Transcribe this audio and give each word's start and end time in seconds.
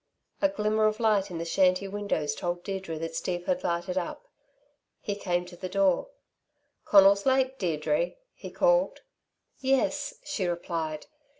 A 0.41 0.49
glimmer 0.49 0.87
of 0.87 0.99
light 0.99 1.29
in 1.29 1.37
the 1.37 1.45
shanty 1.45 1.87
windows 1.87 2.33
told 2.33 2.63
Deirdre 2.63 2.97
that 2.97 3.13
Steve 3.13 3.45
had 3.45 3.63
lighted 3.63 3.99
up. 3.99 4.25
He 4.99 5.13
came 5.15 5.45
to 5.45 5.55
the 5.55 5.69
door. 5.69 6.09
"Conal's 6.85 7.27
late, 7.27 7.59
Deirdre?" 7.59 8.13
he 8.33 8.49
called. 8.49 9.01
"Yes," 9.59 10.15
she 10.23 10.47
replied. 10.47 11.05